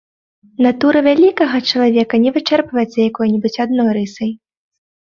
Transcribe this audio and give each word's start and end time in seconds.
Натура 0.65 0.99
вялікага 1.07 1.57
чалавека 1.69 2.15
не 2.25 2.31
вычэрпваецца 2.41 2.99
якой-небудзь 3.11 3.63
адной 3.69 3.89
рысай. 4.03 4.31